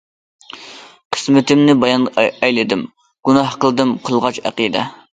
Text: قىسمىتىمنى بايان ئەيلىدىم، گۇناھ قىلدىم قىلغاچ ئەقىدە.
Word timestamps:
قىسمىتىمنى 1.17 1.77
بايان 1.85 2.09
ئەيلىدىم، 2.25 2.85
گۇناھ 3.31 3.57
قىلدىم 3.63 3.97
قىلغاچ 4.09 4.45
ئەقىدە. 4.49 4.93